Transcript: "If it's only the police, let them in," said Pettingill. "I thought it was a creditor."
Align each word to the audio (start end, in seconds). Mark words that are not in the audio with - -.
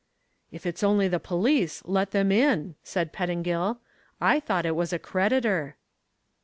"If 0.51 0.65
it's 0.65 0.81
only 0.81 1.07
the 1.07 1.19
police, 1.19 1.83
let 1.85 2.09
them 2.09 2.31
in," 2.31 2.73
said 2.81 3.13
Pettingill. 3.13 3.81
"I 4.19 4.39
thought 4.39 4.65
it 4.65 4.75
was 4.75 4.91
a 4.91 4.97
creditor." 4.97 5.75